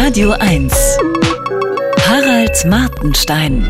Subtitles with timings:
[0.00, 0.72] Radio 1.
[2.06, 3.68] Harald Martenstein.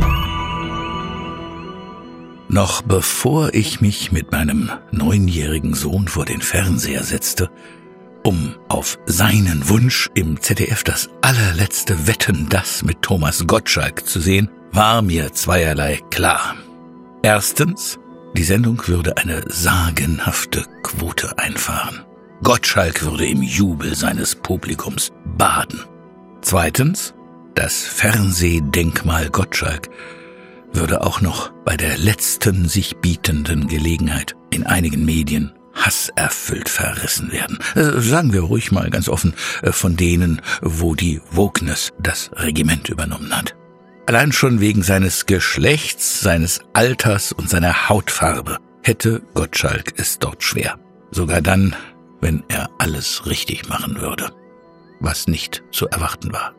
[2.49, 7.51] Noch bevor ich mich mit meinem neunjährigen Sohn vor den Fernseher setzte,
[8.25, 14.51] um auf seinen Wunsch im ZDF das allerletzte Wetten das mit Thomas Gottschalk zu sehen,
[14.71, 16.57] war mir zweierlei klar.
[17.23, 17.99] Erstens,
[18.37, 22.05] die Sendung würde eine sagenhafte Quote einfahren.
[22.43, 25.81] Gottschalk würde im Jubel seines Publikums baden.
[26.49, 27.13] Zweitens,
[27.55, 29.91] das Fernsehdenkmal Gottschalk
[30.73, 37.59] würde auch noch bei der letzten sich bietenden Gelegenheit in einigen Medien hasserfüllt verrissen werden.
[37.75, 42.89] Äh, sagen wir ruhig mal ganz offen, äh, von denen, wo die Wokeness das Regiment
[42.89, 43.55] übernommen hat.
[44.07, 50.79] Allein schon wegen seines Geschlechts, seines Alters und seiner Hautfarbe hätte Gottschalk es dort schwer.
[51.11, 51.77] Sogar dann,
[52.23, 54.33] wenn er alles richtig machen würde,
[55.01, 56.55] was nicht zu erwarten war.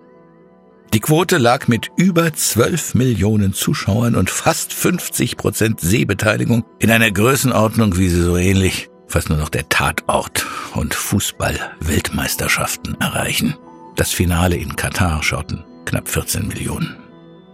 [0.94, 7.12] Die Quote lag mit über 12 Millionen Zuschauern und fast 50 Prozent Sehbeteiligung in einer
[7.12, 13.56] Größenordnung, wie sie so ähnlich fast nur noch der Tatort und Fußball-Weltmeisterschaften erreichen.
[13.96, 16.98] Das Finale in Katar schauten knapp 14 Millionen.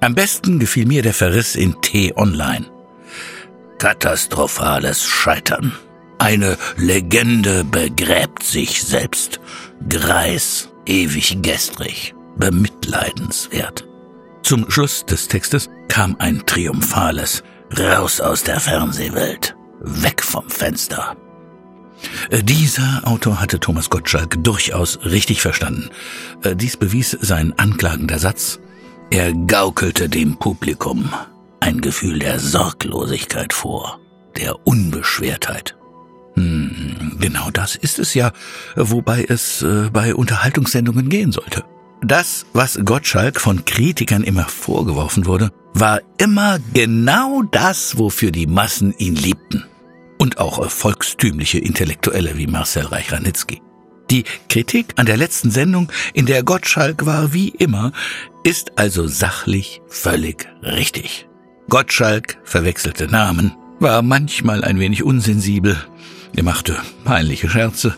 [0.02, 2.66] Am besten gefiel mir der Verriss in T-Online.
[3.80, 5.72] Katastrophales Scheitern.
[6.20, 9.40] Eine Legende begräbt sich selbst.
[9.90, 13.86] Greis, ewig gestrig, bemitleidenswert.
[14.44, 17.44] Zum Schluss des Textes kam ein triumphales
[17.78, 21.16] Raus aus der Fernsehwelt, weg vom Fenster.
[22.30, 25.90] Äh, dieser Autor hatte Thomas Gottschalk durchaus richtig verstanden.
[26.44, 28.60] Äh, dies bewies sein anklagender Satz.
[29.10, 31.10] Er gaukelte dem Publikum
[31.60, 34.00] ein Gefühl der Sorglosigkeit vor,
[34.38, 35.76] der Unbeschwertheit.
[37.26, 38.34] Genau das ist es ja,
[38.76, 41.64] wobei es äh, bei Unterhaltungssendungen gehen sollte.
[42.04, 48.94] Das, was Gottschalk von Kritikern immer vorgeworfen wurde, war immer genau das, wofür die Massen
[49.00, 49.66] ihn liebten.
[50.20, 53.60] Und auch volkstümliche Intellektuelle wie Marcel Reich-Ranitzky.
[54.12, 57.92] Die Kritik an der letzten Sendung, in der Gottschalk war wie immer,
[58.44, 61.28] ist also sachlich völlig richtig.
[61.70, 65.76] Gottschalk verwechselte Namen, war manchmal ein wenig unsensibel,
[66.36, 67.96] er machte peinliche Scherze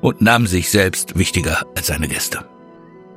[0.00, 2.44] und nahm sich selbst wichtiger als seine Gäste.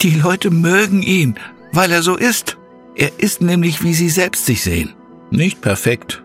[0.02, 1.36] Die Leute mögen ihn,
[1.74, 2.58] weil er so ist.
[2.96, 4.96] Er ist nämlich, wie sie selbst sich sehen.
[5.30, 6.24] Nicht perfekt,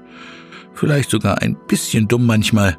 [0.74, 2.78] vielleicht sogar ein bisschen dumm manchmal,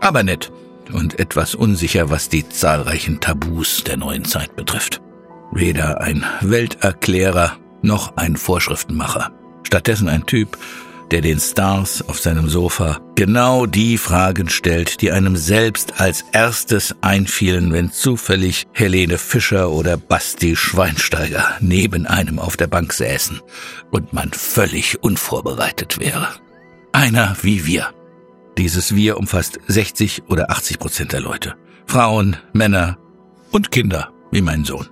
[0.00, 0.52] aber nett
[0.92, 5.00] und etwas unsicher, was die zahlreichen Tabus der neuen Zeit betrifft.
[5.52, 9.32] Weder ein Welterklärer noch ein Vorschriftenmacher.
[9.62, 10.58] Stattdessen ein Typ,
[11.10, 16.94] der den Stars auf seinem Sofa genau die Fragen stellt, die einem selbst als erstes
[17.00, 23.40] einfielen, wenn zufällig Helene Fischer oder Basti Schweinsteiger neben einem auf der Bank säßen
[23.90, 26.28] und man völlig unvorbereitet wäre.
[26.92, 27.88] Einer wie wir.
[28.56, 31.54] Dieses Wir umfasst 60 oder 80 Prozent der Leute.
[31.86, 32.98] Frauen, Männer
[33.50, 34.88] und Kinder, wie mein Sohn.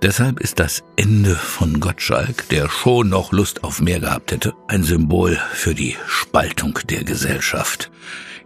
[0.00, 4.84] Deshalb ist das Ende von Gottschalk, der schon noch Lust auf mehr gehabt hätte, ein
[4.84, 7.90] Symbol für die Spaltung der Gesellschaft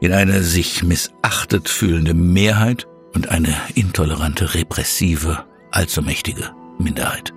[0.03, 7.33] in eine sich missachtet fühlende Mehrheit und eine intolerante, repressive, allzu mächtige Minderheit.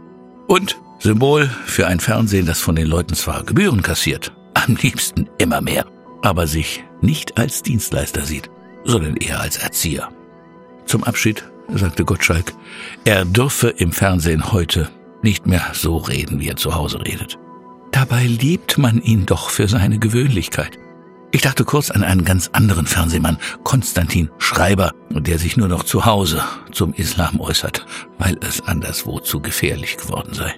[0.48, 5.62] Und Symbol für ein Fernsehen, das von den Leuten zwar Gebühren kassiert, am liebsten immer
[5.62, 5.86] mehr,
[6.24, 8.50] aber sich nicht als Dienstleister sieht,
[8.84, 10.10] sondern eher als Erzieher.
[10.86, 11.44] Zum Abschied
[11.74, 12.54] sagte Gottschalk,
[13.06, 14.90] er dürfe im Fernsehen heute
[15.22, 17.38] nicht mehr so reden, wie er zu Hause redet.
[17.92, 20.78] Dabei liebt man ihn doch für seine Gewöhnlichkeit.
[21.32, 26.06] Ich dachte kurz an einen ganz anderen Fernsehmann, Konstantin Schreiber, der sich nur noch zu
[26.06, 27.86] Hause zum Islam äußert,
[28.20, 30.54] weil es anderswo zu gefährlich geworden sei.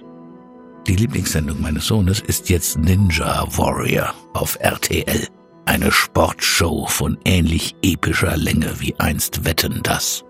[0.86, 5.26] Die Lieblingssendung meines Sohnes ist jetzt Ninja Warrior auf RTL.
[5.64, 10.24] Eine Sportshow von ähnlich epischer Länge wie einst Wetten das.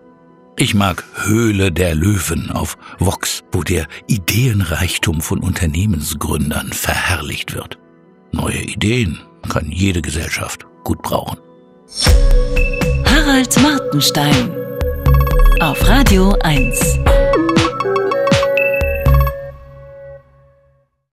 [0.61, 7.79] Ich mag Höhle der Löwen auf Vox, wo der Ideenreichtum von Unternehmensgründern verherrlicht wird.
[8.33, 11.39] Neue Ideen kann jede Gesellschaft gut brauchen.
[13.05, 14.51] Harald Martenstein
[15.61, 16.99] auf Radio 1.